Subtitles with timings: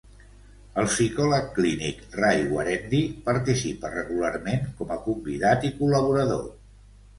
[0.83, 6.45] El psicòleg clínic Ray Guarendi participa regularment com a convidat i col·laborador.